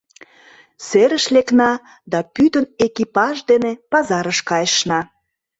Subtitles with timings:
[0.87, 1.71] Серыш лекна
[2.11, 4.99] да пӱтынь экипаж дене пазарыш кайышна.